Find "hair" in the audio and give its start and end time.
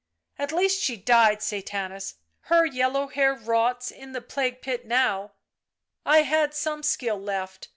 3.05-3.35